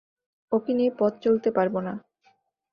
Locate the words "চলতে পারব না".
1.21-1.93